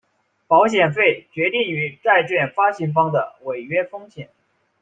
[0.47, 4.31] 保险费决定于债券发行方的违约风险。